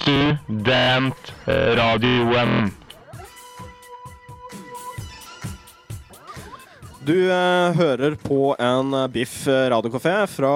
[0.00, 2.72] Studentradioen.
[7.00, 10.50] Du eh, hører på en eh, Biff radiokafé fra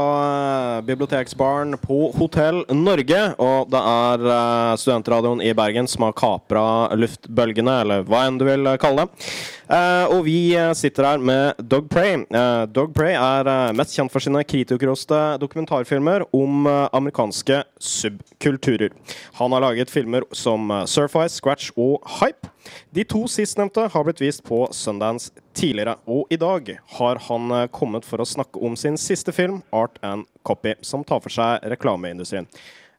[0.76, 3.32] eh, Biblioteksbaren på Hotell Norge.
[3.40, 8.44] Og det er eh, studentradioen i Bergen som har kapra luftbølgene, eller hva enn du
[8.46, 9.30] vil eh, kalle det.
[9.64, 12.18] Eh, og vi eh, sitter her med Dog Prey.
[12.20, 18.92] Eh, Dog Prey er mest kjent for sine kritikerroste dokumentarfilmer om amerikanske subkulturer.
[19.40, 22.50] Han har laget filmer som Surfice, Scratch og Hype.
[22.96, 28.06] De to sistnevnte har blitt vist på Sundance tidligere, og i dag har han kommet
[28.08, 32.48] for å snakke om sin siste film, Art and Copy, som tar for seg reklameindustrien.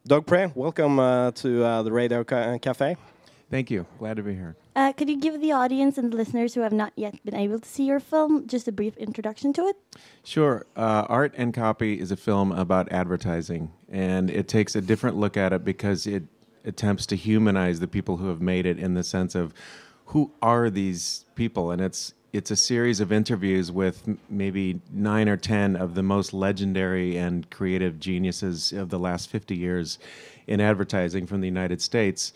[0.05, 2.95] Doug Prey, welcome uh, to uh, Radio ca Cafe.
[3.49, 3.85] Thank you.
[3.99, 4.55] Glad to be here.
[4.75, 7.59] Uh, could you give the audience and the listeners who have not yet been able
[7.59, 9.77] to see your film just a brief introduction to it?
[10.23, 10.65] Sure.
[10.75, 15.37] Uh, Art and Copy is a film about advertising, and it takes a different look
[15.37, 16.23] at it because it
[16.65, 19.53] attempts to humanize the people who have made it in the sense of
[20.07, 25.37] who are these people, and it's it's a series of interviews with maybe nine or
[25.37, 29.97] ten of the most legendary and creative geniuses of the last 50 years
[30.45, 32.33] in advertising from the United States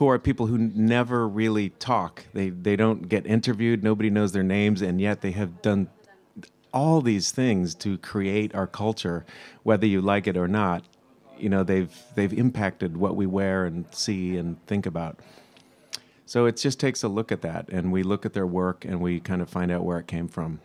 [0.00, 2.24] who are people who never really talk.
[2.32, 3.84] They they don't get interviewed.
[3.84, 5.88] Nobody knows their names, and yet they have done
[6.72, 9.26] all these things to create our culture,
[9.62, 10.84] whether you like it or not.
[11.38, 15.18] You know, they've they've impacted what we wear and see and think about.
[16.24, 19.00] So it just takes a look at that, and we look at their work, and
[19.00, 20.60] we kind of find out where it came from.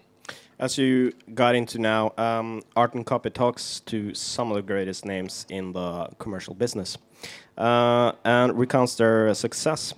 [0.58, 5.04] As you got into now, um, Art and Copy talks to some of the greatest
[5.04, 6.98] names in the commercial business
[7.58, 9.94] and recounts their success.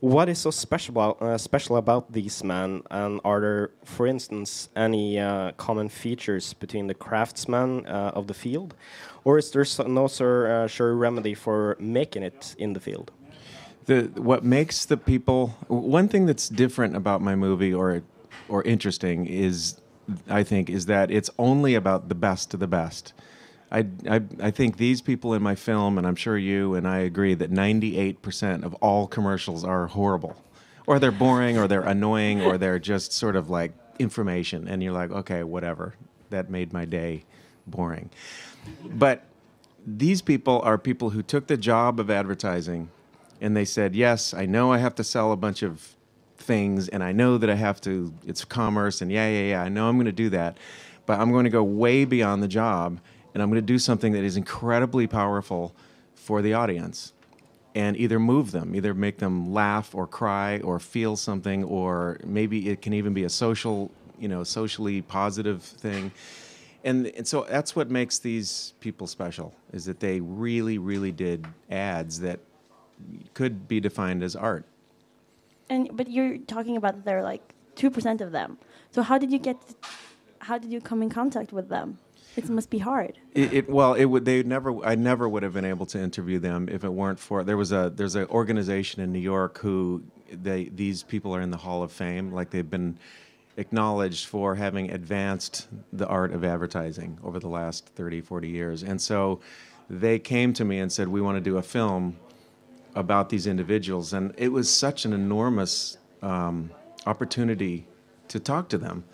[0.00, 2.82] What is so special about, uh, special about these men?
[2.90, 8.34] And are there, for instance, any uh, common features between the craftsmen uh, of the
[8.34, 8.74] field?
[9.24, 13.12] Or is there no sure, uh, sure remedy for making it in the field?
[13.90, 18.02] the what makes the people one thing that's different about my movie or
[18.48, 19.80] or interesting is
[20.28, 23.12] I think is that it's only about the best of the best.
[23.70, 26.98] I, I, I think these people in my film, and I'm sure you and I
[26.98, 30.36] agree that 98% of all commercials are horrible,
[30.86, 34.92] or they're boring, or they're annoying, or they're just sort of like information, and you're
[34.92, 35.94] like, okay, whatever,
[36.30, 37.24] that made my day
[37.66, 38.10] boring.
[38.84, 39.24] But
[39.86, 42.90] these people are people who took the job of advertising
[43.40, 45.94] and they said, Yes, I know I have to sell a bunch of
[46.36, 49.68] things and I know that I have to, it's commerce and yeah, yeah, yeah, I
[49.68, 50.58] know I'm going to do that.
[51.06, 53.00] But I'm going to go way beyond the job
[53.34, 55.74] and I'm going to do something that is incredibly powerful
[56.14, 57.12] for the audience
[57.74, 62.68] and either move them, either make them laugh or cry or feel something, or maybe
[62.68, 66.10] it can even be a social, you know, socially positive thing.
[66.82, 71.46] And, and so that's what makes these people special is that they really, really did
[71.70, 72.40] ads that
[73.34, 74.64] could be defined as art.
[75.68, 78.58] And but you're talking about are like two percent of them.
[78.90, 79.56] So how did you get?
[80.40, 81.98] How did you come in contact with them?
[82.44, 83.18] It must be hard.
[83.34, 84.84] It, it well, it would they never.
[84.84, 87.70] I never would have been able to interview them if it weren't for there was
[87.70, 91.82] a there's an organization in New York who they these people are in the Hall
[91.82, 92.32] of Fame.
[92.32, 92.98] Like they've been
[93.58, 98.82] acknowledged for having advanced the art of advertising over the last 30, 40 years.
[98.82, 99.40] And so
[99.90, 102.16] they came to me and said, "We want to do a film
[102.94, 106.70] about these individuals," and it was such an enormous um,
[107.04, 107.86] opportunity
[108.28, 109.04] to talk to them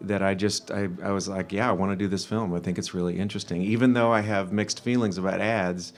[0.00, 2.54] that I just I, I was like, yeah, I want to do this film.
[2.54, 3.62] I think it's really interesting.
[3.62, 5.92] Even though I have mixed feelings about ads,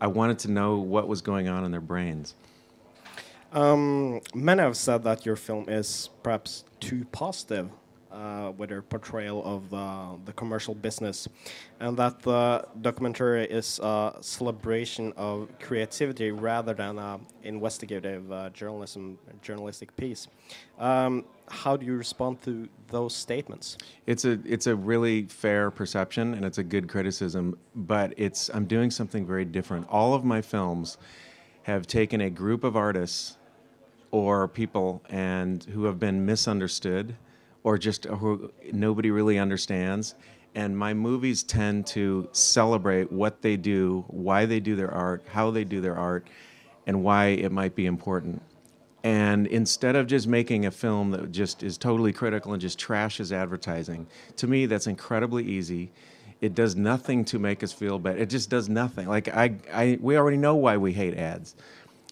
[0.00, 2.34] I wanted to know what was going on in their brains.
[3.52, 7.70] Um, many have said that your film is perhaps too positive
[8.12, 11.28] uh, with their portrayal of the, the commercial business,
[11.80, 19.18] and that the documentary is a celebration of creativity rather than an investigative uh, journalism
[19.42, 20.28] journalistic piece.
[20.78, 23.78] Um, how do you respond to those statements?
[24.06, 28.66] It's a it's a really fair perception and it's a good criticism, but it's I'm
[28.66, 29.86] doing something very different.
[29.88, 30.98] All of my films
[31.64, 33.36] have taken a group of artists
[34.10, 37.16] or people and who have been misunderstood
[37.64, 40.14] or just who nobody really understands
[40.54, 45.50] and my movies tend to celebrate what they do, why they do their art, how
[45.50, 46.28] they do their art,
[46.86, 48.42] and why it might be important.
[49.04, 53.32] And instead of just making a film that just is totally critical and just trashes
[53.32, 54.06] advertising,
[54.36, 55.90] to me that's incredibly easy.
[56.40, 58.18] It does nothing to make us feel better.
[58.18, 59.08] It just does nothing.
[59.08, 61.54] Like I, I we already know why we hate ads.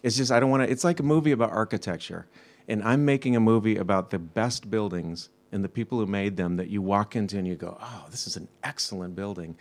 [0.02, 0.70] It's just I don't want to.
[0.70, 2.26] It's like a movie about architecture,
[2.68, 6.56] and I'm making a movie about the best buildings and the people who made them
[6.56, 9.56] that you walk into and you go, oh, this is an excellent building.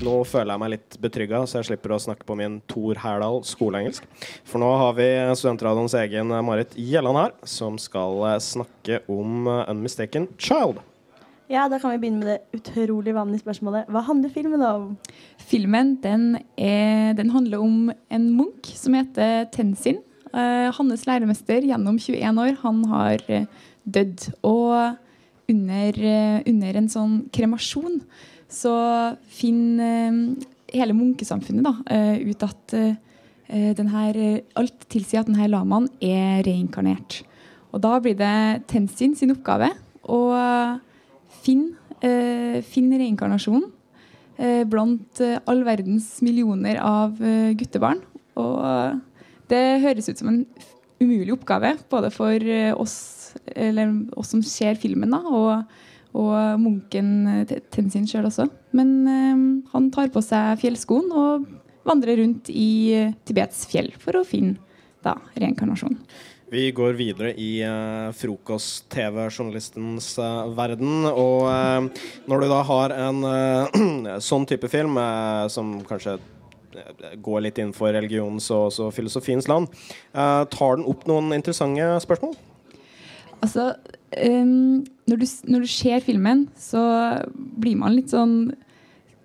[0.03, 3.39] Nå føler jeg meg litt betrygga, så jeg slipper å snakke på min Tor Herdal
[3.47, 4.03] skoleengelsk.
[4.43, 5.07] For nå har vi
[5.39, 10.83] Studentradioens egen Marit Gjelland her, som skal eh, snakke om eh, Unmistaken Child.
[11.45, 13.89] Ja, da kan vi begynne med det utrolig vanlige spørsmålet.
[13.93, 14.85] Hva handler filmen om?
[15.45, 19.99] Filmen den, er, den handler om en munk som heter Tenzin.
[20.33, 23.45] Uh, hans læremester gjennom 21 år, han har uh,
[23.85, 24.25] dødd.
[24.41, 24.97] Og
[25.53, 28.01] under, uh, under en sånn kremasjon
[28.49, 28.73] så
[29.37, 30.17] finner
[30.73, 31.71] hele munkesamfunnet da,
[32.25, 32.73] ut at
[33.77, 34.17] den her,
[34.57, 37.19] alt tilsier at denne lamaen er reinkarnert.
[37.73, 39.71] Og da blir det Tenzin sin oppgave
[40.05, 40.19] å
[41.45, 43.67] finne, eh, finne reinkarnasjonen
[44.37, 47.19] eh, blant eh, all verdens millioner av
[47.59, 48.01] guttebarn.
[48.35, 50.41] Og det høres ut som en
[50.99, 52.47] umulig oppgave, både for
[52.81, 52.95] oss,
[53.45, 55.77] oss som ser filmen, da, og,
[56.15, 58.49] og munken Tenzin sjøl også.
[58.75, 61.47] Men eh, han tar på seg fjellskoen og
[61.85, 64.57] vandrer rundt i Tibets fjell for å finne
[65.05, 65.99] da, reinkarnasjon.
[66.51, 71.07] Vi går videre i uh, frokost-TV-journalistens eh, verden.
[71.09, 77.15] Og eh, når du da har en eh, sånn type film, eh, som kanskje eh,
[77.25, 79.73] går litt innenfor religionens og også filosofiens land,
[80.13, 82.37] eh, tar den opp noen interessante spørsmål?
[83.41, 83.71] Altså,
[84.21, 86.83] um, når, du, når du ser filmen, så
[87.33, 88.53] blir man litt sånn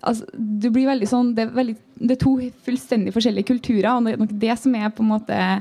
[0.01, 2.33] altså, du blir veldig sånn, det, er veldig, det er to
[2.67, 5.61] fullstendig forskjellige kulturer, og det er nok det som er på en måte eh,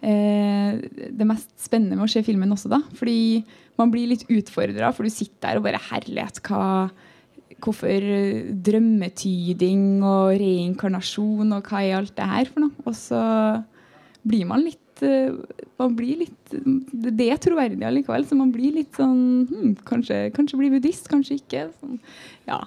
[0.00, 2.68] det mest spennende med å se filmen også.
[2.70, 3.40] da, fordi
[3.80, 6.88] man blir litt utfordra, for du sitter der og bare Herlighet, hva
[7.62, 12.84] Hvorfor eh, drømmetyding og reinkarnasjon og hva er alt det her for noe?
[12.84, 13.20] Og så
[14.26, 15.32] blir man litt eh,
[15.80, 20.60] man blir litt Det er troverdig allikevel, så man blir litt sånn hmm, kanskje, kanskje
[20.60, 21.66] bli buddhist, kanskje ikke.
[21.80, 22.00] Sånn,
[22.48, 22.60] ja.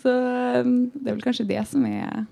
[0.00, 2.24] Så eh, det er vel kanskje det som er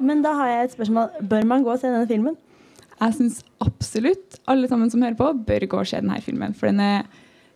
[0.00, 1.26] Men da har jeg et spørsmål.
[1.30, 2.38] Bør man gå og se denne filmen?
[3.00, 6.52] Jeg syns absolutt alle sammen som hører på, bør gå og se denne filmen.
[6.56, 7.06] For den er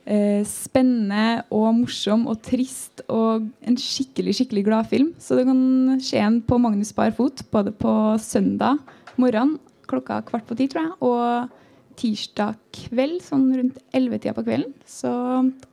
[0.08, 5.12] eh, spennende og morsom og trist og en skikkelig skikkelig gladfilm.
[5.20, 7.92] Så du kan se den på Magnus Bar Fot både på
[8.24, 8.80] søndag
[9.20, 9.58] morgen
[9.90, 11.60] klokka kvart på ti, tror jeg, og
[12.00, 14.72] tirsdag kveld, sånn rundt ellevetida på kvelden.
[14.88, 15.10] Så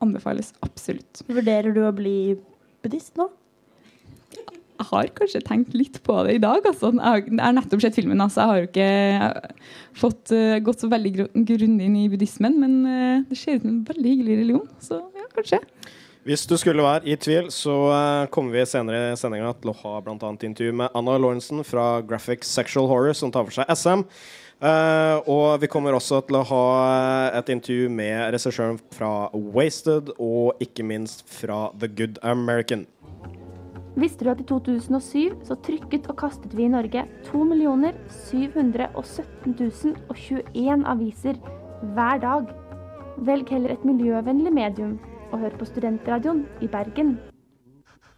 [0.03, 1.23] anbefales absolutt.
[1.31, 2.35] Vurderer du å bli
[2.83, 3.29] buddhist nå?
[4.81, 6.65] Jeg har kanskje tenkt litt på det i dag.
[6.65, 6.91] Altså.
[6.97, 8.41] Jeg har- nettopp sett filmen, altså.
[8.41, 12.57] jeg har jo ikke fått uh, gått så veldig gru- grundig inn i buddhismen.
[12.59, 15.61] Men uh, det ser ut som en veldig hyggelig religion, så ja, kanskje.
[16.21, 19.77] Hvis du skulle være i tvil, så eh, kommer vi senere i sendinga til å
[19.79, 24.03] ha annet intervju med Anna Lorentzen fra Graphic Sexual Horror, som tar for seg SM.
[24.61, 26.65] Uh, og vi kommer også til å ha
[27.39, 32.85] et intervju med regissøren fra Wasted, og ikke minst fra The Good American.
[33.99, 37.43] Visste du at i 2007 så trykket og kastet vi i Norge 2
[38.07, 39.55] 717
[40.07, 41.39] 021 aviser
[41.95, 42.47] hver dag?
[43.19, 44.95] Velg heller et miljøvennlig medium
[45.31, 47.19] og hør på Studentradioen i Bergen.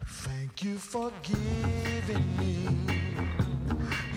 [0.06, 2.70] Thank you for giving me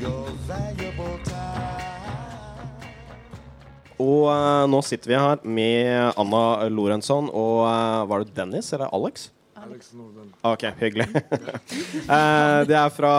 [0.02, 1.86] your valuable time.
[3.96, 8.92] Og uh, nå sitter vi her med Anna Lorentzon og uh, Var det Dennis eller
[8.92, 9.30] Alex?
[10.46, 11.06] OK, hyggelig.
[12.06, 13.12] uh, det er fra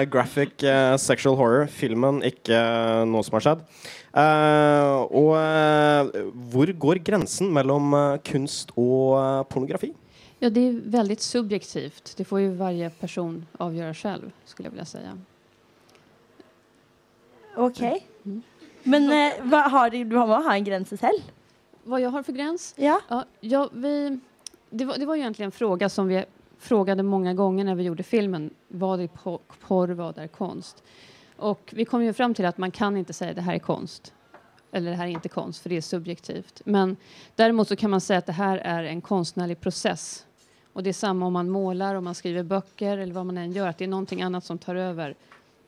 [0.00, 3.66] eh, Graphic uh, Sexual Horror, filmen, ikke uh, noe som har skjedd.
[4.14, 6.10] Eh, og
[6.54, 9.18] hvor går grensen mellom kunst og
[9.50, 9.90] pornografi?
[10.38, 12.12] Ja, det er veldig subjektivt.
[12.14, 15.02] Det får jo varje person avgjøre selv, skulle jeg vilja si.
[17.56, 17.82] OK.
[18.84, 21.24] Men eh, hva, har du, du må ha en grense selv?
[21.88, 22.74] Hva jeg har for grense?
[22.80, 22.98] Ja.
[23.10, 23.94] Ja, ja, vi,
[24.74, 26.24] det, var, det var egentlig en fråga som vi
[26.58, 28.50] frågade många gånger när vi gjorde filmen.
[28.68, 29.08] Vad är
[29.60, 30.82] porr, vad är konst?
[31.36, 34.14] Och vi kom ju fram till att man kan inte säga det här är konst.
[34.72, 36.62] Eller det här är inte konst, för det är subjektivt.
[36.64, 36.96] Men
[37.34, 40.26] däremot så kan man säga att det här är en konstnärlig process.
[40.72, 43.52] Och det är samma om man målar, om man skriver böcker eller vad man än
[43.52, 43.68] gör.
[43.68, 45.14] Att det är någonting annat som tar över.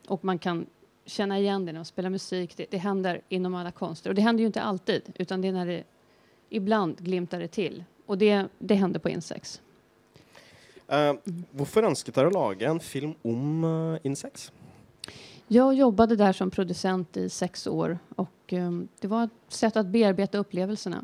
[0.09, 0.67] Och man kan
[1.05, 2.57] känna igen det när man spelar musik.
[2.57, 4.11] Det, det händer inom alla konster.
[4.11, 5.85] Och det händer ju inte alltid, utan det är när det
[6.49, 7.85] ibland glimtar det till.
[8.07, 9.61] Och det, det hender på Insex.
[10.93, 11.19] Uh,
[11.51, 14.51] hvorfor ønsket dere å lage en film om uh, Insex?
[15.51, 19.83] Jeg jobbet der som producent i sex år og um, det var et sett å
[19.83, 21.01] bearbeide opplevelsene.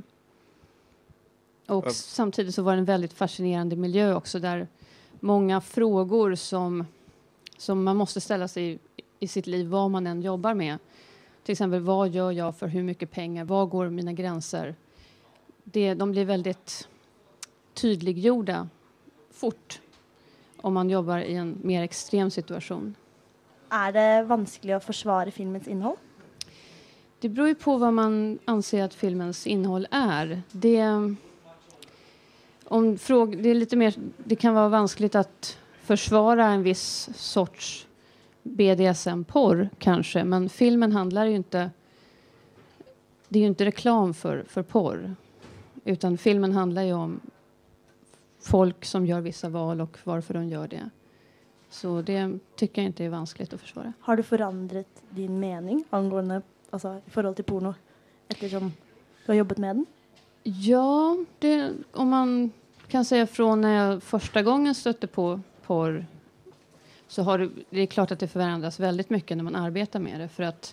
[1.75, 1.95] Og uh.
[1.95, 4.69] samtidig så var det en veldig fascinerende miljø også, der
[5.23, 6.85] mange frågor som,
[7.59, 10.79] som man måste stille seg i, i sitt liv hva man enn jobber med.
[11.43, 13.07] F.eks.: Hva gjør jeg for hvor hur penger?
[13.07, 13.45] pengar?
[13.45, 14.75] Var går mine grenser?
[15.65, 16.89] Det, de blir väldigt
[17.75, 18.69] tydliggjorda
[19.31, 19.81] fort
[20.63, 22.95] om man jobber i en mer extrem situation.
[23.73, 25.97] Er det vanskelig å forsvare filmens innhold?
[27.23, 28.15] Det beror jo på hva man
[28.51, 30.41] anser at filmens innehåll er.
[30.53, 30.83] Det,
[32.67, 35.25] om fråg, det, er lite mer, det kan være vanskelig å
[35.87, 37.87] forsvare en viss sorts
[38.43, 41.69] BDSM-porr kanskje, men filmen handler jo ikke
[43.33, 45.15] Det er jo ikke reklam for, for porr,
[45.85, 47.15] utan filmen handler jo om
[48.43, 50.85] folk som gjør vissa val og hvorfor de gjør det.
[51.73, 53.93] Så det syns jeg ikke er vanskelig å forsvare.
[54.05, 57.73] Har du forandret din mening angående altså, i forhold til porno
[58.33, 59.87] ettersom du har jobbet med den?
[60.43, 61.55] Ja, det,
[61.95, 62.35] om man
[62.93, 65.27] kan si fra når jeg første gangen støtte på
[65.65, 66.03] porr
[67.13, 70.21] så har det, det er klart at det forandres veldig mye når man arbeider med
[70.23, 70.31] det.
[70.33, 70.71] For at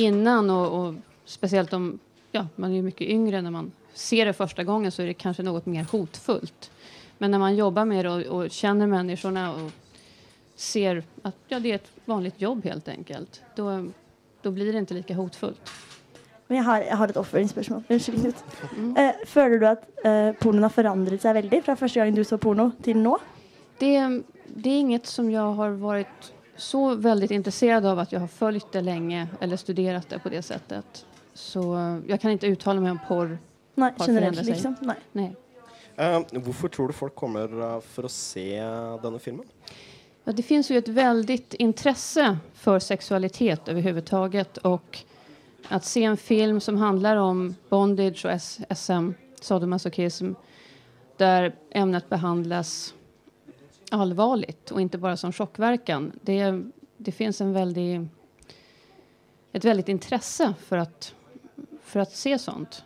[0.00, 1.90] innan, og, og spesielt om
[2.32, 5.14] ja, man er mye mycket yngre når man ser det första gången så är det
[5.14, 6.70] kanske något mer hotfullt.
[7.18, 9.70] Men när man jobbar med det och, och känner människorna och
[10.54, 13.86] ser att ja, det är ett vanligt jobb helt enkelt, då,
[14.42, 15.70] då blir det inte lika hotfullt.
[16.46, 17.82] Men jeg har, jeg har et oppfølgingsspørsmål.
[17.88, 18.34] Unnskyld,
[18.76, 18.96] Mm.
[18.96, 22.38] uh, føler du at uh, pornoen har forandret seg veldig fra første gang du så
[22.38, 23.16] porno til nå?
[23.78, 28.26] Det, det är inget som jag har varit så väldigt intresserad av att jag har
[28.26, 31.06] följt det länge eller studerat det på det sättet.
[31.34, 33.38] Så eh, jag kan inte uttala mig om porr.
[33.76, 34.76] Nei, generelt, liksom?
[34.80, 34.96] Nei.
[35.12, 35.34] Nei.
[35.96, 38.48] Uh, hvorfor tror du folk kommer uh, for å se
[39.02, 39.46] denne filmen?
[40.24, 44.98] Ja, det finns ju ett väldigt intresse för sexualitet överhuvudtaget och
[45.68, 48.40] att se en film som handlar om bondage och
[48.76, 50.32] SM, sadomasochism,
[51.16, 52.94] där ämnet behandlas
[53.90, 56.12] allvarligt och inte bara som chockverkan.
[56.22, 56.62] Det,
[56.96, 58.08] det finns en väldig,
[59.52, 61.14] ett väldigt intresse för att,
[61.82, 62.84] för att se sånt.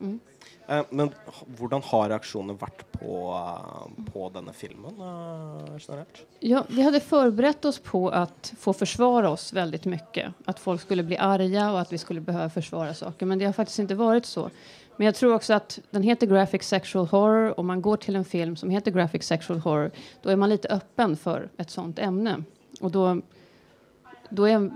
[0.00, 0.20] Mm.
[0.66, 1.10] Eh, men
[1.58, 6.22] hvordan har reaksjonene vært på, eh, på denne filmen eh, generelt?
[6.40, 8.24] Ja, vi hadde forberedt oss på å
[8.60, 10.30] få forsvare oss veldig mye.
[10.48, 13.28] At folk skulle bli arga og at vi skulle behøve forsvare saker.
[13.28, 14.48] Men det har faktisk ikke vært så.
[14.96, 17.52] Men jeg tror også at den heter Graphic Sexual Horror.
[17.58, 19.90] og man går til en film som heter Graphic Sexual Horror
[20.22, 22.44] da er man litt åpen for et sånt emne.
[22.80, 24.70] Og da er är,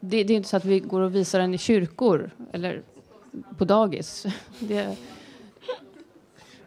[0.00, 2.82] det, det er ikke så at vi går og viser den i kyrkor eller
[3.58, 4.26] på dagis.
[4.60, 4.96] Det,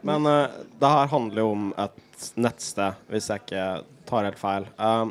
[0.06, 0.48] Men uh,
[0.80, 3.64] det her handler jo om et nettsted, hvis jeg ikke
[4.06, 4.68] tar helt feil.
[4.78, 5.10] Uh,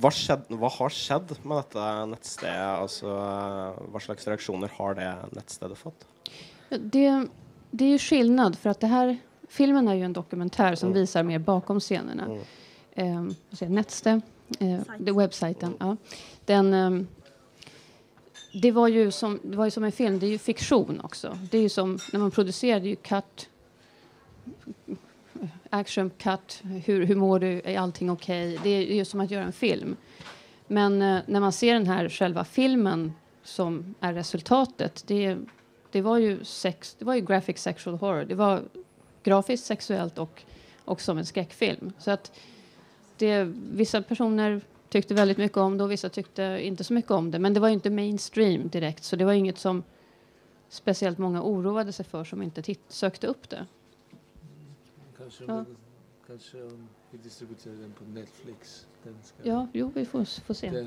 [0.00, 2.70] hva, skjedd, hva har skjedd med dette nettstedet?
[2.80, 6.06] Altså, eh, hva slags reaksjoner har det nettstedet fått?
[6.72, 7.04] Det,
[7.70, 9.12] det er ju skillnad for at det her,
[9.52, 10.96] filmen er jo en dokumentär som Mm.
[10.96, 12.26] viser mer bakom scenerna.
[12.26, 12.40] Mm.
[12.96, 14.16] Eh, Netste,
[14.58, 15.04] eh, Sajt.
[15.06, 15.92] det webbsajten, ja.
[16.50, 16.98] Den, ehm,
[18.52, 21.38] det, var ju som, det var ju som en film, det är ju fiktion också.
[21.50, 23.48] Det är ju som när man är ju cut,
[25.70, 28.58] action cut, hur, hur mår du, är allting okej?
[28.62, 29.96] Det är ju som att göra en film.
[30.66, 33.12] Men eh, när man ser den här själva filmen
[33.44, 35.38] som är resultatet, det,
[35.90, 38.24] det var ju sex, det var ju graphic sexual horror.
[38.24, 38.62] Det var
[39.22, 40.42] grafiskt sexuellt och,
[40.84, 41.92] och som en skräckfilm.
[41.98, 42.32] Så att
[43.16, 44.60] det, vissa personer
[44.92, 47.38] tyckte väldigt mycket om det och vissa tyckte inte så mycket om det.
[47.38, 49.82] Men det var ju inte mainstream direkt, så det var inget som
[50.68, 53.66] speciellt många oroade sig för som inte sökte upp det.
[55.18, 55.64] Kanske, Ja.
[56.26, 58.86] kanske om vi distribuerar den på Netflix.
[59.04, 60.86] Den ska, Ja, jo, vi får, får se.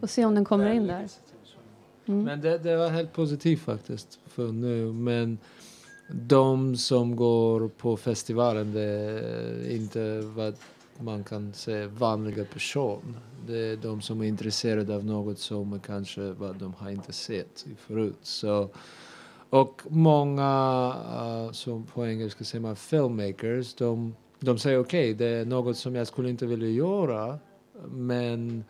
[0.00, 1.08] och se om den kommer in där.
[2.06, 2.22] Mm.
[2.24, 4.92] Men det, det var helt positivt faktiskt för nu.
[4.92, 5.38] Men
[6.12, 10.54] de som går på festivalen, det är inte vad
[11.00, 13.20] man kan se vanliga personer.
[13.46, 17.66] Det är de som är intresserade av något som kanske vad de har inte sett
[17.76, 18.18] förut.
[18.22, 18.68] Så,
[19.50, 25.44] och många, uh, som på engelska säger man filmmakers, de, de säger okej, det är
[25.44, 27.38] något som jag skulle inte vilja göra,
[27.90, 28.64] men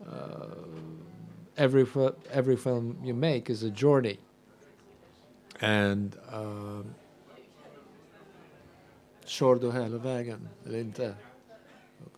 [0.00, 0.06] uh,
[1.54, 1.86] every
[2.30, 4.16] every film you make is a journey,
[5.60, 6.86] and uh,
[9.24, 11.14] kör du hela vägen eller inte?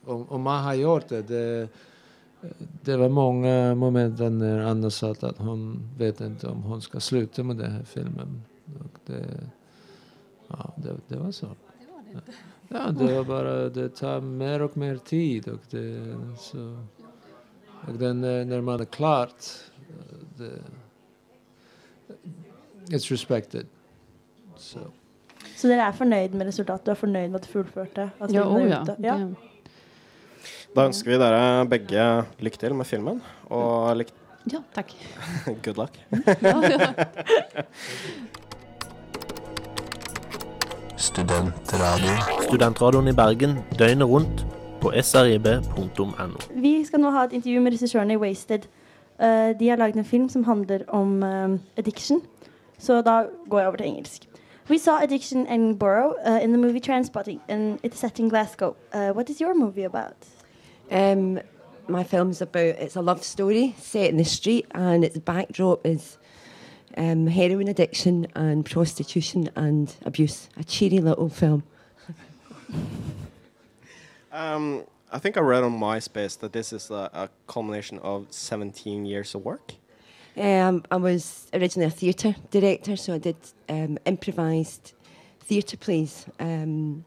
[0.05, 1.69] Om, om man har gjort det, det
[2.85, 7.45] det var mange momenter når Anna sa at hun vet ikke om hun skal slutte
[7.45, 8.43] med denne filmen.
[8.81, 9.25] Och det,
[10.49, 11.49] ja, det, det var så.
[12.69, 16.77] Ja, det var bare det tar mer og mer tid Og, det så...
[17.89, 19.71] og den, när när man er klart,
[20.37, 20.63] det,
[22.89, 23.67] it's respected.
[24.57, 24.79] Så.
[25.57, 26.87] Så dere er fornøyd med resultatet?
[26.87, 28.11] Du er fornøyd med at du fullførte?
[28.21, 28.83] At Ja, oh ja.
[28.83, 28.97] ute?
[30.75, 32.05] Da ønsker vi dere begge
[32.43, 34.13] lykke til med filmen, og lykke
[34.53, 34.91] ja, takk.
[35.65, 35.91] good luck.
[36.43, 36.55] Ja.
[40.97, 42.13] Studentradio.
[42.43, 44.47] Studentradioen i Bergen døgnet rundt
[44.83, 46.27] på srib.no.
[46.51, 48.67] Vi skal nå ha et intervju med regissørene i Wasted.
[49.17, 52.21] Uh, de har laget en film som handler om uh, addiction.
[52.79, 54.29] Så da går jeg over til engelsk.
[54.69, 58.75] We saw addiction in Borough uh, in the movie Transpotting, and it's set in Glasgow.
[58.93, 60.17] Uh, what is your movie about?
[60.91, 61.41] Um,
[61.89, 66.19] my film's about it's a love story set in the street, and its backdrop is
[66.97, 70.49] um, heroin addiction and prostitution and abuse.
[70.57, 71.63] A cheery little film.
[74.33, 79.07] Um, I think I read on MySpace that this is a, a culmination of 17
[79.07, 79.75] years of work.
[80.37, 83.37] Um, I was originally a theatre director, so I did
[83.69, 84.93] um, improvised
[85.39, 86.27] theatre plays.
[86.41, 87.05] Um,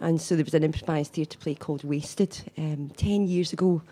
[0.00, 3.82] and so there was an improvised theatre play called Wasted um, 10 years ago.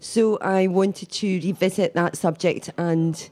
[0.00, 3.28] So I wanted to revisit that subject, and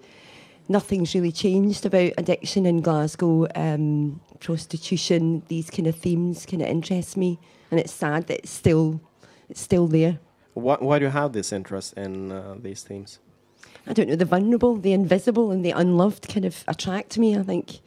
[0.68, 6.68] nothing's really changed about addiction in Glasgow, um, prostitution, these kind of themes kind of
[6.68, 7.38] interest me.
[7.70, 9.00] And it's sad that it's still,
[9.48, 10.18] it's still there.
[10.54, 13.18] Why, why do you have this interest in uh, these themes?
[13.86, 17.36] I don't know, the vulnerable, the invisible, and the unloved kind of attract me.
[17.36, 17.80] I think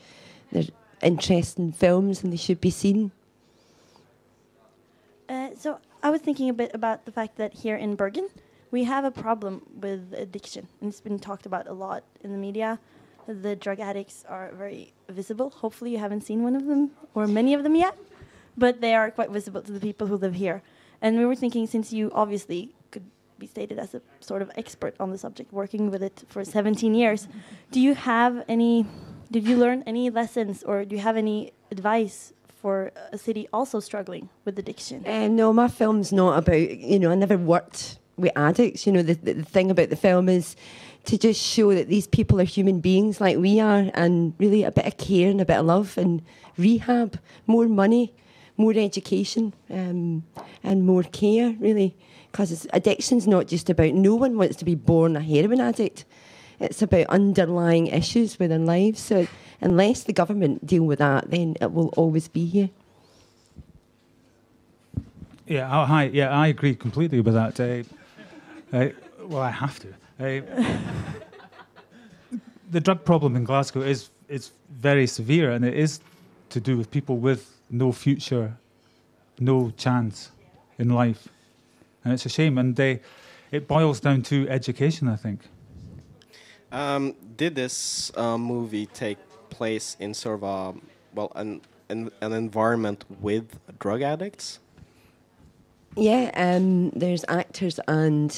[0.52, 0.64] they're
[1.02, 3.12] interesting films and they should be seen.
[5.60, 8.30] So I was thinking a bit about the fact that here in Bergen,
[8.72, 12.38] we have a problem with addiction, and it's been talked about a lot in the
[12.38, 12.80] media.
[13.28, 15.50] The drug addicts are very visible.
[15.50, 17.98] Hopefully, you haven't seen one of them or many of them yet,
[18.56, 20.64] but they are quite visible to the people who live here.
[21.02, 23.04] And we were thinking, since you obviously could
[23.38, 26.96] be stated as a sort of expert on the subject, working with it for 17
[26.96, 27.28] years,
[27.70, 28.86] do you have any?
[29.30, 33.80] Did you learn any lessons, or do you have any advice for a city also
[33.80, 35.04] struggling with addiction?
[35.08, 38.86] Um, no, my film's not about, you know, I never worked with addicts.
[38.86, 40.56] You know, the, the, the thing about the film is
[41.06, 44.72] to just show that these people are human beings like we are and really a
[44.72, 46.22] bit of care and a bit of love and
[46.58, 47.18] rehab,
[47.48, 48.14] more money,
[48.58, 50.24] more education um,
[50.64, 51.96] and more care, really.
[52.32, 56.06] Because addiction's not just about, no one wants to be born a heroin addict.
[56.60, 59.00] It's about underlying issues within lives.
[59.00, 59.28] So
[59.62, 62.70] unless the government deal with that, then it will always be here.
[65.48, 66.04] Yeah, oh, hi.
[66.14, 67.60] Yeah, I agree completely with that.
[67.60, 67.84] Uh,
[68.76, 68.90] uh,
[69.24, 69.88] well, I have to.
[70.20, 70.78] Uh,
[72.72, 76.02] the drug problem in Glasgow is is very severe, and it is
[76.50, 78.58] to do with people with no future,
[79.40, 80.32] no chance
[80.78, 81.28] in life,
[82.04, 82.60] and it's a shame.
[82.60, 83.02] And they,
[83.52, 85.42] it boils down to education, I think.
[86.72, 89.18] Um, did this uh, movie take
[89.50, 90.80] place in sort of a
[91.14, 94.60] well an an, an environment with drug addicts?
[95.96, 98.38] Yeah, um, there's actors and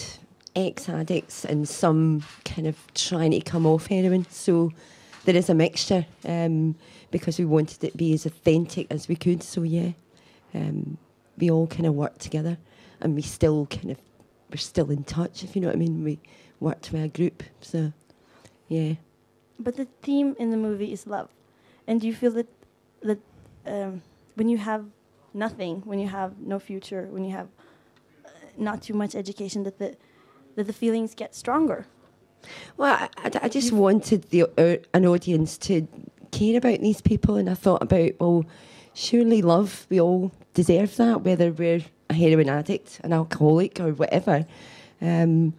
[0.55, 4.25] ex addicts and some kind of trying to come off heroin.
[4.29, 4.71] So
[5.25, 6.75] there is a mixture um,
[7.11, 9.43] because we wanted it to be as authentic as we could.
[9.43, 9.91] So yeah,
[10.53, 10.97] um,
[11.37, 12.57] we all kind of worked together
[13.01, 13.97] and we still kind of,
[14.49, 16.03] we're still in touch, if you know what I mean.
[16.03, 16.19] We
[16.59, 17.43] worked with a group.
[17.61, 17.91] So
[18.71, 18.93] yeah.
[19.59, 21.29] But the theme in the movie is love,
[21.87, 22.47] and do you feel that
[23.03, 23.19] that
[23.65, 24.01] um,
[24.35, 24.83] when you have
[25.33, 27.47] nothing, when you have no future, when you have
[28.25, 29.95] uh, not too much education, that the
[30.55, 31.85] that the feelings get stronger?
[32.77, 35.87] Well, I, I- I just wanted the uh, an audience to
[36.31, 38.45] care about these people, and I thought about well,
[38.93, 44.45] surely love we all deserve that, whether we're a heroin addict, an alcoholic, or whatever.
[45.01, 45.53] Um,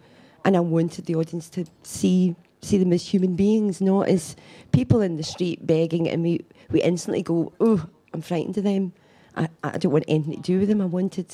[0.45, 4.35] and I wanted the audience to see see them as human beings, not as
[4.71, 8.93] people in the street begging, and we we instantly go, oh, I'm frightened of them.
[9.35, 10.81] I, I don't want anything to do with them.
[10.81, 11.33] I wanted,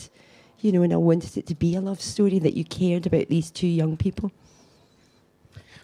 [0.60, 3.28] you know, and I wanted it to be a love story that you cared about
[3.28, 4.32] these two young people.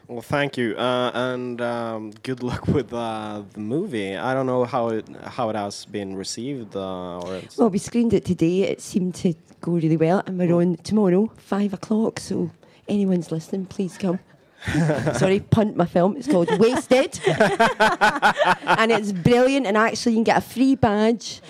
[0.07, 4.15] Well, thank you, uh, and um, good luck with uh, the movie.
[4.15, 8.13] I don't know how it how it has been received, uh, or Well, we screened
[8.13, 8.63] it today.
[8.63, 12.19] It seemed to go really well, and we're on tomorrow, five o'clock.
[12.19, 12.51] So,
[12.87, 14.19] anyone's listening, please come.
[15.17, 16.17] Sorry, punt my film.
[16.17, 19.67] It's called Wasted, and it's brilliant.
[19.67, 21.41] And actually, you can get a free badge,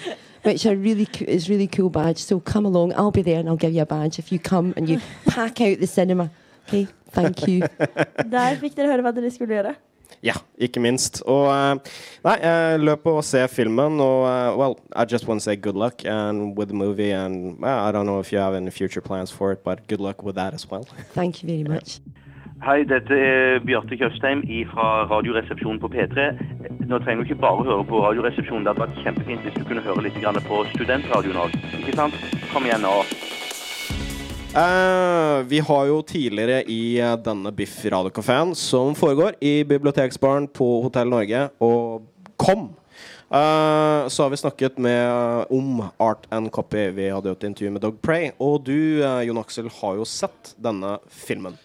[0.43, 2.17] which are really co- is really cool badge.
[2.17, 2.93] So come along.
[2.93, 5.61] I'll be there, and I'll give you a badge if you come and you pack
[5.61, 6.29] out the cinema.
[6.67, 7.61] Okay, thank you.
[7.61, 9.75] Der fikk dere høre hva dere skulle gjøre.
[10.25, 11.21] Ja, ikke minst.
[11.29, 11.91] Og eh,
[12.25, 15.75] nei, eh, løp og se filmen, og uh, well, I just want to say good
[15.75, 19.01] luck and with the movie, and uh, I don't know if you have any future
[19.01, 20.87] plans for it, but good luck with that as well.
[21.13, 21.99] Thank you very much.
[22.63, 24.39] Hei, dette er Bjarte Tjøstheim
[24.71, 26.29] fra Radioresepsjonen på P3.
[26.87, 28.63] Nå trenger du ikke bare høre på Radioresepsjonen.
[28.63, 31.57] Det hadde vært kjempefint hvis du kunne høre litt på Studentradioen òg.
[31.81, 32.15] Ikke sant?
[32.53, 32.93] Kom igjen nå.
[34.55, 40.69] Uh, vi har jo tidligere i uh, denne Biff radiokafeen, som foregår i Biblioteksbaren på
[40.85, 42.07] Hotell Norge, og
[42.39, 42.69] kom!
[43.25, 46.87] Uh, så har vi snakket med, om Art and Copy.
[46.95, 48.31] Vi hadde jo et intervju med Dog Prey.
[48.39, 51.59] Og du, eh, Jon Aksel, har jo sett denne filmen.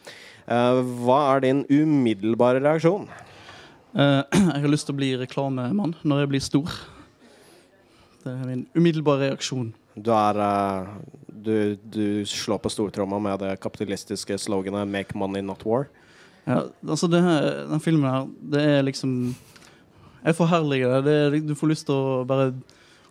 [0.46, 3.08] Eh, hva er din umiddelbare reaksjon?
[3.94, 4.22] Eh,
[4.54, 6.80] jeg har lyst til å bli reklamemann når jeg blir stor.
[8.20, 9.72] Det er min umiddelbare reaksjon.
[10.00, 10.90] Du er eh,
[11.40, 15.88] du, du slår på stortromma med det kapitalistiske sloganet 'Make money, not war'.
[16.46, 19.34] Ja, altså det her, den filmen her, det er liksom
[20.24, 21.48] Jeg forherliger det.
[21.48, 22.52] du får lyst til å bare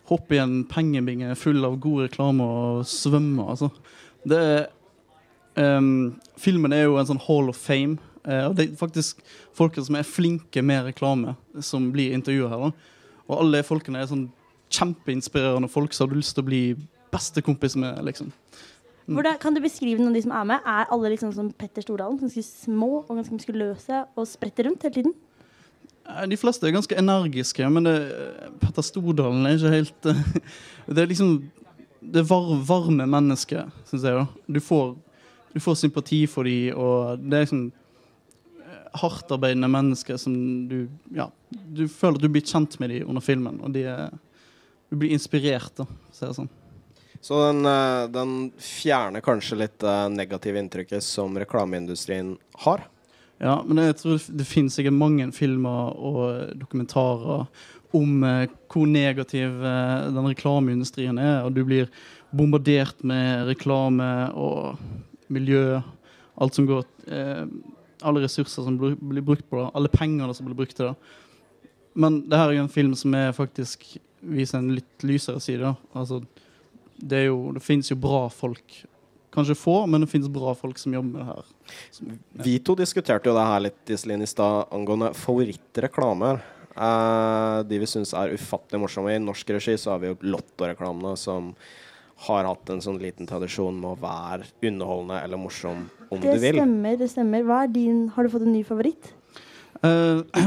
[0.06, 3.70] hoppe i en pengebinge full av god reklame og svømme, altså.
[4.22, 4.66] Det er
[5.56, 7.98] ehm, Filmen er jo en sånn hall of fame.
[8.20, 9.22] Uh, og det er faktisk
[9.56, 11.34] folkene som er flinke med reklame,
[11.64, 12.66] som blir intervjua her.
[12.68, 12.72] da.
[13.30, 14.26] Og alle de folkene er sånn
[14.70, 16.62] kjempeinspirerende folk som har lyst til å bli
[17.10, 18.28] bestekompis med, liksom.
[19.10, 20.68] Hvordan, kan du beskrive noen av de som er med?
[20.68, 22.20] Er alle liksom som Petter Stordalen?
[22.20, 25.14] Ganske små og ganske muskuløse og spretter rundt hele tiden?
[26.06, 27.96] Eh, De fleste er ganske energiske, men det,
[28.62, 30.22] Petter Stordalen er ikke helt eh,
[30.94, 31.32] Det er liksom
[32.00, 34.14] Det var, varme mennesker, syns jeg.
[34.14, 34.94] da Du får,
[35.52, 37.64] du får sympati for dem, og det er liksom
[38.62, 40.34] eh, hardtarbeidende mennesker som
[40.70, 40.80] du
[41.16, 44.14] Ja, du føler at du blir kjent med dem under filmen, og de er,
[44.90, 46.52] du blir inspirert, da, så jeg sånn.
[47.20, 52.86] Så den, eh, den fjerner kanskje litt det negative inntrykket som reklameindustrien har.
[53.40, 57.46] Ja, men jeg tror det, finnes sikkert mange filmer og dokumentarer
[57.96, 61.88] om eh, hvor negativ eh, den reklameindustrien er, og du blir
[62.36, 64.80] bombardert med reklame og
[65.32, 65.80] miljø,
[66.40, 67.46] alt som går eh,
[68.06, 71.16] Alle ressurser som blir, brukt på det, alle pengene som blir brukt til det.
[72.00, 73.84] Men det her er jo en film som er faktisk
[74.20, 75.74] viser en litt lysere side.
[75.96, 76.22] Altså,
[76.96, 78.78] det, jo, det finnes jo bra folk.
[79.34, 81.76] Kanskje få, men det finnes bra folk som jobber med det her.
[81.94, 82.14] Som,
[82.44, 86.42] Vi to diskuterte jo det her litt Iselin, i stad angående favorittreklamer.
[86.74, 89.14] Eh, de vi syns er ufattelig morsomme.
[89.14, 91.52] I norsk regi så har vi jo Lotto-reklamene som
[92.26, 96.42] har hatt en sånn liten tradisjon med å være underholdende eller morsom om Det du
[96.42, 96.58] vil.
[96.58, 96.98] stemmer.
[97.00, 97.46] det stemmer.
[97.46, 99.12] Hva er din, Har du fått en ny favoritt?
[99.82, 100.20] Eh,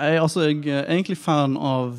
[0.00, 1.98] jeg, altså, jeg er egentlig fan av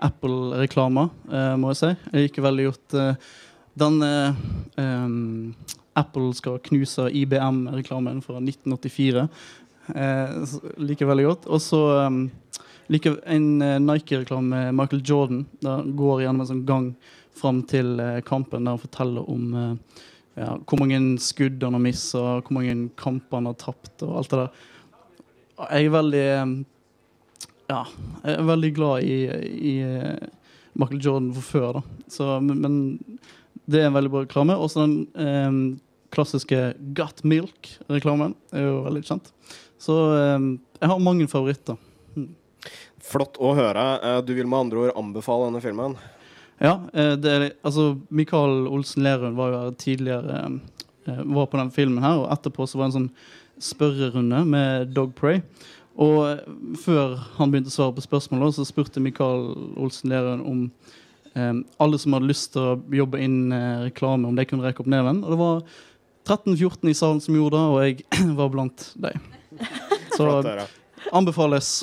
[0.00, 1.92] Apple-reklamer, uh, må jeg si.
[2.12, 3.30] Jeg liker veldig godt uh,
[3.78, 4.02] den
[4.78, 5.54] um,
[5.98, 9.28] Apple skal knuse IBM-reklamen fra 1984.
[9.94, 11.46] Eh, liker veldig godt.
[11.50, 12.24] Og så um,
[12.90, 13.46] liker en
[13.86, 15.44] Nike-reklame med Michael Jordan.
[15.62, 16.90] Der går gjennom en sånn gang
[17.38, 20.00] fram til eh, kampen, der han forteller om eh,
[20.38, 24.32] ja, hvor mange skudd han har mista, hvor mange kamper han har tapt, og alt
[24.32, 24.66] det der.
[25.58, 26.26] Jeg er veldig
[27.68, 27.82] Ja,
[28.22, 29.16] jeg er veldig glad i,
[29.72, 30.28] i eh,
[30.78, 32.04] Michael Jordan fra før, da.
[32.08, 32.76] Så, men, men
[33.68, 34.56] det er en veldig bra reklame.
[34.56, 35.58] Også den eh,
[36.14, 39.32] klassiske Got Milk-reklamen er jo veldig kjent.
[39.82, 40.46] Så eh,
[40.78, 41.76] jeg har mange favoritter.
[42.14, 42.30] Mm.
[43.10, 43.84] Flott å høre.
[43.98, 45.98] Eh, du vil med andre ord anbefale denne filmen?
[46.58, 50.44] Ja, eh, det altså Mikael Olsen Lerund var jo her tidligere
[51.06, 53.12] eh, var på den filmen her, og etterpå så var det en sånn
[53.62, 55.42] spørrerunde med Dog Prey.
[55.98, 56.46] Og eh,
[56.78, 60.64] før han begynte å svare på spørsmålet, så spurte Mikael Olsen Lerund om
[61.34, 64.84] eh, alle som hadde lyst til å jobbe inn eh, reklame, om de kunne rekke
[64.84, 65.24] opp neven.
[65.24, 65.62] Og det var
[66.28, 69.30] 13-14 i salen som gjorde det, og jeg var blant dem.
[70.14, 70.32] Så
[71.14, 71.80] anbefales.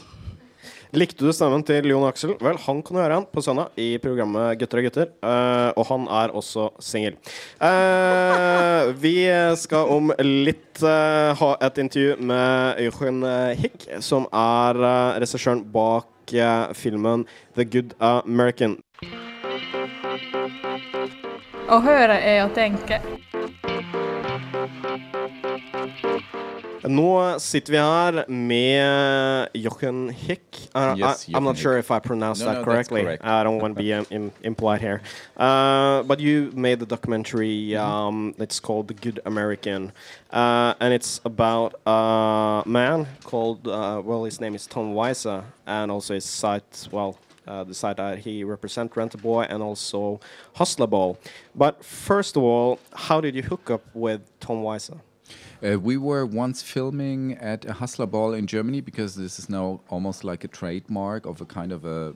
[0.93, 2.35] Likte du stemmen til Jon Aksel?
[2.43, 5.09] Vel, han kan du høre igjen på søndag i programmet Gutter og gutter.
[5.25, 7.17] Uh, og han er også singel.
[7.57, 9.15] Uh, vi
[9.59, 13.25] skal om litt uh, ha et intervju med Øystein
[13.59, 16.11] Hick, som er uh, regissøren bak
[16.73, 17.25] filmen
[17.57, 18.79] The Good American.
[21.65, 23.01] Å høre er å tenke.
[26.87, 30.69] Nå sitter vi her med Jochen Hick.
[30.75, 31.85] Uh, Yes, I, I'm Jochen not sure Hick.
[31.85, 33.01] if I pronounced No, that no, correctly.
[33.03, 33.23] correct.
[33.25, 35.01] I don't want to be um, im- implied here.
[35.37, 37.69] Uh, but you made the documentary.
[37.71, 37.83] Mm-hmm.
[37.91, 39.91] Um, it's called The Good American,
[40.31, 43.67] uh, and it's about a man called.
[43.67, 46.87] Uh, well, his name is Tom Weiser, and also his site.
[46.91, 47.17] Well.
[47.47, 50.19] Uh, the site that he represents, Rent a Boy and also
[50.55, 51.15] Hustler Ball.
[51.53, 54.97] But first of all, how did you hook up with Tom Weiser?
[55.63, 59.81] Uh, we were once filming at a hustler ball in Germany because this is now
[59.89, 62.15] almost like a trademark of a kind of a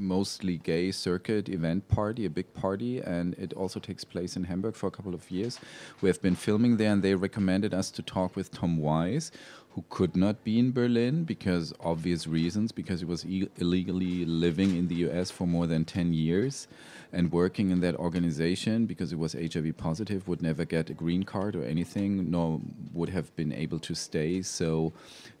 [0.00, 4.74] mostly gay circuit event party, a big party, and it also takes place in Hamburg
[4.74, 5.60] for a couple of years.
[6.00, 9.30] We have been filming there, and they recommended us to talk with Tom Wise,
[9.74, 14.76] who could not be in Berlin because obvious reasons, because he was e- illegally living
[14.76, 16.66] in the US for more than 10 years
[17.12, 21.22] and working in that organization because he was HIV positive, would never get a green
[21.24, 22.60] card or anything, nor
[22.92, 24.42] would have been able to stay.
[24.42, 24.92] So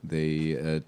[0.02, 0.80] they uh,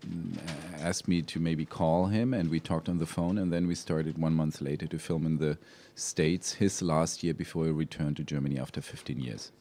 [0.80, 3.74] asked me to maybe call him, and we talked on the phone, and then we
[3.74, 5.58] started one month later to film in the
[5.94, 9.52] States his last year before he returned to Germany after 15 years.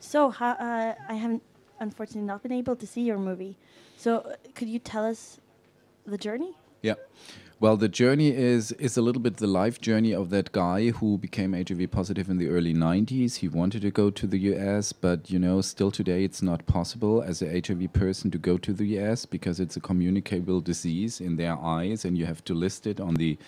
[0.00, 1.42] So, how, uh, I haven't
[1.80, 3.56] unfortunately not been able to see your movie.
[3.96, 5.40] So, uh, could you tell us
[6.06, 6.56] the journey?
[6.82, 6.94] Yeah.
[7.62, 11.16] Well, the journey is is a little bit the life journey of that guy who
[11.16, 13.36] became HIV positive in the early 90s.
[13.36, 17.22] He wanted to go to the US, but you know, still today it's not possible
[17.22, 21.36] as a HIV person to go to the US because it's a communicable disease in
[21.36, 23.38] their eyes and you have to list it on the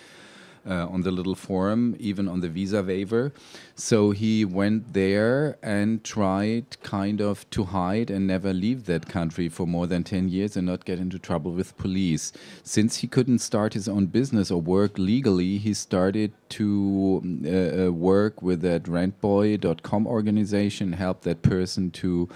[0.67, 3.31] uh, on the little forum, even on the visa waiver.
[3.75, 9.49] So he went there and tried kind of to hide and never leave that country
[9.49, 12.31] for more than 10 years and not get into trouble with police.
[12.63, 17.91] Since he couldn't start his own business or work legally, he started to uh, uh,
[17.91, 22.29] work with that rentboy.com organization, help that person to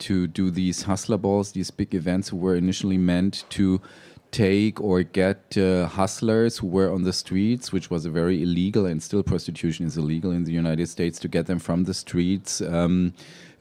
[0.00, 3.80] to do these hustler balls, these big events were initially meant to
[4.30, 8.86] take or get uh, hustlers who were on the streets, which was a very illegal
[8.86, 12.60] and still prostitution is illegal in the United States, to get them from the streets
[12.60, 13.12] um,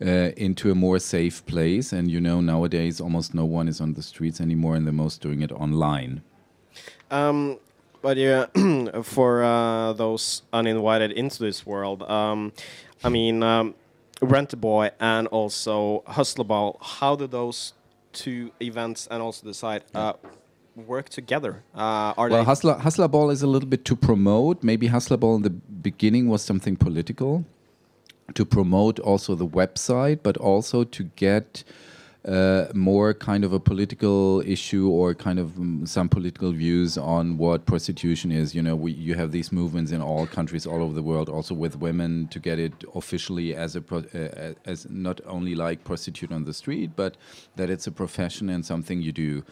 [0.02, 1.92] uh, into a more safe place.
[1.92, 5.22] And you know, nowadays almost no one is on the streets anymore, and they're most
[5.22, 6.22] doing it online.
[7.12, 7.60] Um,
[8.02, 8.46] but yeah,
[9.04, 12.54] for uh, those uninvited into this world, um,
[13.04, 13.76] I mean, um,
[14.22, 17.74] Rent Boy and also Hustler Ball, how do those
[18.12, 20.14] two events and also the site uh,
[20.88, 21.64] work together?
[21.76, 24.64] Uh, are well, Hustler, Hustler Ball is a little bit to promote.
[24.64, 27.46] Maybe Hustler Ball in the beginning was something political
[28.36, 31.64] to promote also the website, but also to get
[32.26, 37.38] uh, more kind of a political issue or kind of um, some political views on
[37.38, 38.54] what prostitution is.
[38.54, 41.54] You know, we, you have these movements in all countries all over the world, also
[41.54, 46.32] with women, to get it officially as a pro- uh, as not only like prostitute
[46.32, 47.16] on the street, but
[47.56, 49.44] that it's a profession and something you do.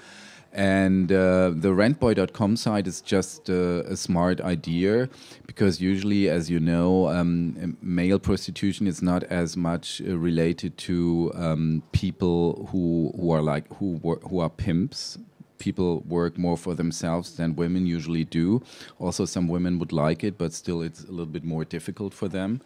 [0.54, 5.10] And uh, the rentboy.com site is just uh, a smart idea
[5.46, 11.32] because usually, as you know, um, male prostitution is not as much uh, related to
[11.36, 13.98] um, people who who are like who
[14.30, 15.18] who are pimps.
[15.60, 18.62] People work more for themselves than women usually do.
[19.00, 22.28] Also, some women would like it, but still, it's a little bit more difficult for
[22.28, 22.62] them.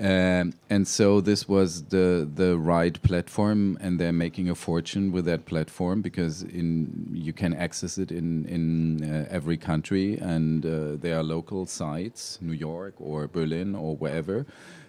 [0.00, 5.26] Um, and so this was the the right platform, and they're making a fortune with
[5.26, 10.96] that platform because in you can access it in in uh, every country, and uh,
[10.96, 14.46] there are local sites, New York or Berlin or wherever,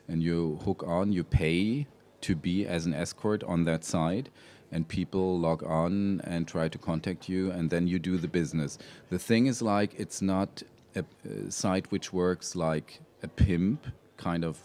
[0.08, 1.86] and you hook on, you pay
[2.22, 4.30] to be as an escort on that site.
[4.72, 8.80] And people log on and try to contact you, and then you do the business.
[9.12, 10.64] The thing is, like, it's not
[10.96, 13.86] a, a site which works like a pimp
[14.18, 14.58] kind of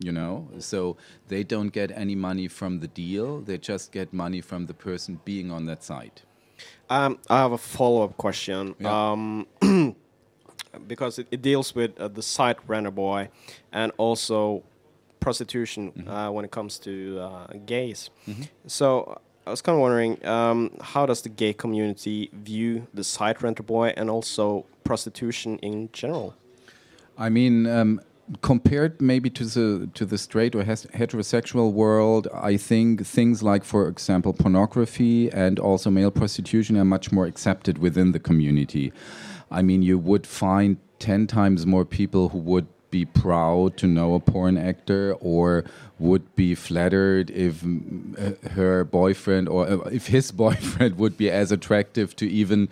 [0.00, 0.96] you know so
[1.28, 5.20] they don't get any money from the deal they just get money from the person
[5.24, 6.22] being on that site
[6.88, 8.74] Um, I have a follow-up question.
[8.78, 9.12] Yeah.
[9.12, 9.46] Um,
[10.86, 13.28] because it, it deals with uh, the site Renter Boy
[13.72, 14.62] and also
[15.20, 18.10] prostitution uh, when it comes to uh, gays.
[18.28, 18.48] Mhm.
[18.66, 23.42] So I was kind of wondering, um, how does the gay community view the site
[23.42, 26.34] Renter Boy and also prostitution in general?
[27.18, 28.00] I mean, um,
[28.40, 33.88] compared maybe to the to the straight or heterosexual world, I think things like, for
[33.88, 38.92] example, pornography and also male prostitution are much more accepted within the community.
[39.50, 44.14] I mean, you would find ten times more people who would be proud to know
[44.14, 45.64] a porn actor or
[45.98, 51.50] would be flattered if uh, her boyfriend or uh, if his boyfriend would be as
[51.50, 52.68] attractive to even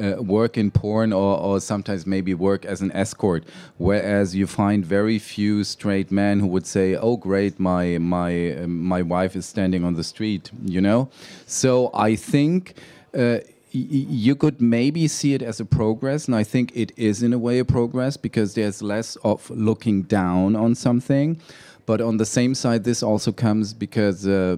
[0.00, 3.44] uh, work in porn or, or sometimes maybe work as an escort
[3.78, 8.66] whereas you find very few straight men who would say oh great my my uh,
[8.66, 11.08] my wife is standing on the street you know
[11.46, 12.74] so i think
[13.16, 13.38] uh,
[13.74, 17.38] you could maybe see it as a progress, and I think it is in a
[17.38, 21.40] way a progress because there's less of looking down on something.
[21.86, 24.56] But on the same side, this also comes because uh,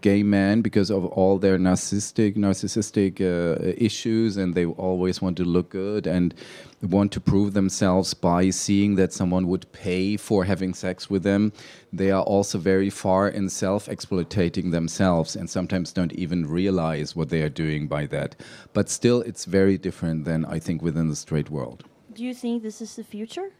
[0.00, 5.44] gay men, because of all their narcissistic, narcissistic uh, issues, and they always want to
[5.44, 6.34] look good and
[6.80, 11.52] want to prove themselves by seeing that someone would pay for having sex with them.
[11.92, 17.28] They are also very far in self exploiting themselves, and sometimes don't even realize what
[17.28, 18.36] they are doing by that.
[18.72, 21.84] But still, it's very different than I think within the straight world.
[22.14, 23.50] Do you think this is the future?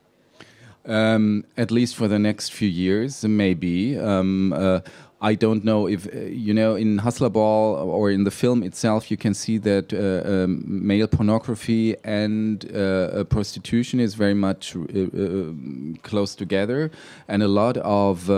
[0.87, 3.99] Um, at least for the next few years, maybe.
[3.99, 4.81] Um, uh,
[5.25, 9.11] I don't know if, uh, you know, in Hustler Ball or in the film itself,
[9.11, 14.77] you can see that uh, um, male pornography and uh, uh, prostitution is very much
[16.03, 16.91] close together.
[17.27, 18.29] And a lot of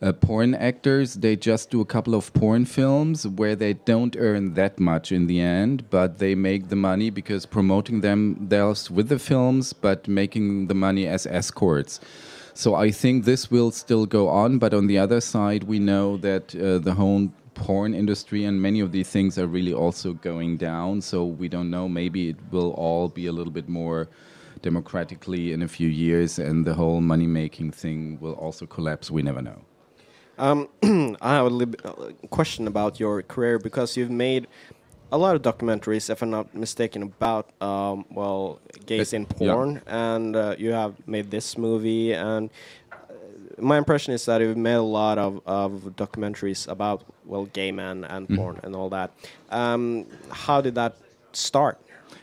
[0.00, 4.54] uh, porn actors, they just do a couple of porn films where they don't earn
[4.54, 9.18] that much in the end, but they make the money because promoting themselves with the
[9.18, 12.00] films, but making the money as escorts.
[12.54, 16.16] So I think this will still go on, but on the other side, we know
[16.18, 20.56] that uh, the whole porn industry and many of these things are really also going
[20.56, 21.00] down.
[21.00, 21.88] So we don't know.
[21.88, 24.08] Maybe it will all be a little bit more
[24.62, 29.10] democratically in a few years, and the whole money making thing will also collapse.
[29.10, 29.67] We never know.
[30.38, 30.68] Um,
[31.20, 34.46] I have a uh, question about your career because you've made
[35.10, 39.52] a lot of documentaries, if I'm not mistaken, about um, well gays Uh, in yeah.
[39.54, 42.12] porn, and uh, you have made this movie.
[42.12, 42.50] And
[42.92, 42.96] uh,
[43.58, 48.04] my impression is that you've made a lot of, of documentaries about well gay men
[48.04, 48.36] and Mhm.
[48.36, 49.10] porn and all that.
[49.50, 50.94] Um, how did that
[51.32, 51.78] start?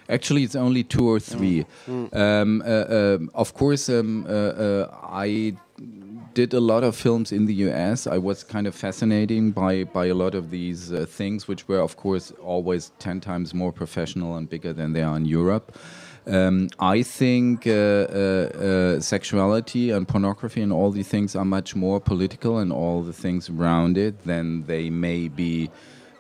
[0.08, 1.66] Actually, it's only two or three.
[1.88, 2.14] Mm.
[2.16, 4.88] Um, uh, um, of course, um, uh, uh,
[5.26, 5.54] I
[6.36, 8.06] did a lot of films in the US.
[8.06, 11.80] I was kind of fascinating by, by a lot of these uh, things, which were,
[11.80, 15.76] of course, always 10 times more professional and bigger than they are in Europe.
[16.28, 21.76] Um, I think uh, uh, uh, sexuality and pornography and all these things are much
[21.76, 25.70] more political and all the things around it than they may be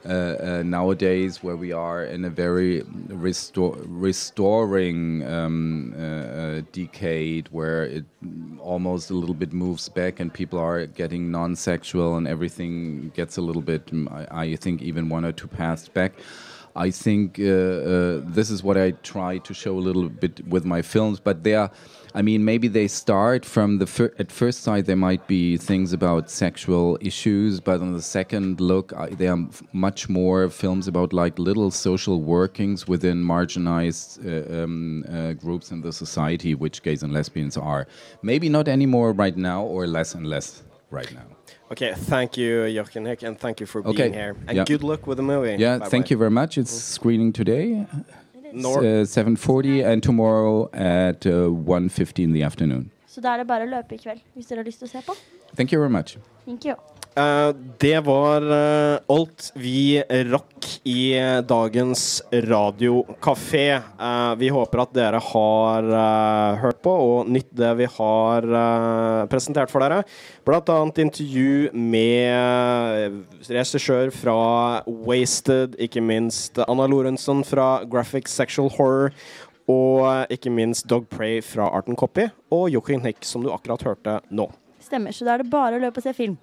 [0.06, 7.48] uh, uh, nowadays, where we are in a very restor- restoring um, uh, uh, decade,
[7.50, 8.06] where it
[8.60, 13.42] almost a little bit moves back, and people are getting non-sexual, and everything gets a
[13.42, 16.14] little bit, mm, I, I think, even one or two paths back.
[16.76, 20.66] I think uh, uh, this is what I try to show a little bit with
[20.66, 21.72] my films, but they are,
[22.16, 25.92] I mean, maybe they start from the fir- at first sight there might be things
[25.92, 31.12] about sexual issues, but on the second look, I, there are much more films about
[31.12, 37.04] like little social workings within marginalized uh, um, uh, groups in the society, which gays
[37.04, 37.86] and lesbians are.
[38.22, 41.28] Maybe not anymore right now, or less and less right now.
[41.72, 44.38] Okay, thank you, Jochen Hick, and thank you for Okay, being here.
[44.48, 44.64] And yeah.
[44.64, 45.58] good luck with the movie.
[45.62, 46.58] Yeah, by the thank you very much.
[46.58, 47.86] It's screening today,
[48.54, 52.92] 7:40, and tomorrow at uh, 1:50 in the afternoon.
[53.08, 54.92] Så da er det bare å løpe i kveld hvis dere har lyst til å
[54.92, 55.16] se på.
[55.56, 56.18] Thank you very much.
[56.46, 56.76] Thank you.
[57.16, 61.16] Eh, det var eh, alt vi rakk i
[61.48, 63.68] dagens radiokafé.
[63.72, 65.88] Eh, vi håper at dere har
[66.60, 68.48] hørt på og nytt det vi har
[69.32, 70.02] presentert for dere.
[70.46, 74.36] Blant annet intervju med regissør fra
[74.86, 79.16] Wasted, ikke minst Anna Lorentzen fra Graphic Sexual Horror.
[79.72, 84.20] Og ikke minst Dog Prey fra Art Copy, og Joachim Nick, som du akkurat hørte
[84.30, 84.46] nå.
[84.84, 86.36] Stemmer, så da er det bare å løpe og se film.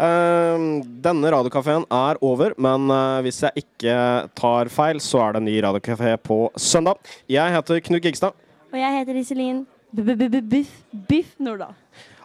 [0.00, 3.96] Ehm, denne radiokafeen er over, men eh, hvis jeg ikke
[4.38, 6.96] tar feil, så er det en ny radiokafé på søndag.
[7.28, 8.38] Jeg heter Knut Gigstad.
[8.72, 10.72] Og jeg heter Iselin B-b-b-biff
[11.08, 11.76] Biff Nordahl.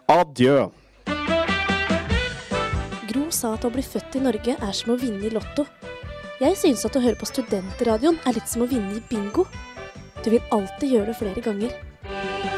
[0.08, 0.70] Adjø.
[3.08, 5.66] Gro sa at å bli født i Norge er som å vinne i Lotto.
[6.40, 9.44] Jeg synes at å høre på Studentradioen er litt som å vinne i bingo.
[10.24, 12.57] Du vil alltid gjøre det flere ganger.